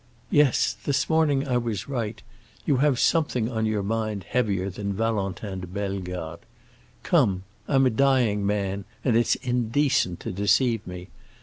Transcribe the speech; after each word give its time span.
"Yes, 0.31 0.75
this 0.83 1.11
morning 1.11 1.47
I 1.47 1.57
was 1.57 1.87
right; 1.87 2.23
you 2.65 2.77
have 2.77 2.97
something 2.99 3.51
on 3.51 3.67
your 3.67 3.83
mind 3.83 4.23
heavier 4.23 4.67
than 4.67 4.93
Valentin 4.93 5.59
de 5.59 5.67
Bellegarde. 5.67 6.41
Come, 7.03 7.43
I'm 7.67 7.85
a 7.85 7.91
dying 7.91 8.43
man 8.43 8.85
and 9.05 9.15
it's 9.15 9.35
indecent 9.35 10.19
to 10.21 10.31
deceive 10.31 10.87
me. 10.87 11.09